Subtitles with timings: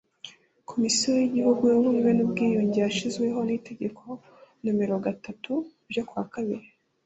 [0.69, 4.03] komisiyo y igihugu y ubumwe n ubwiyunge yashyizweho n itegeko
[4.61, 5.51] nomero gatatu
[5.89, 6.65] ryo ku wa kabiri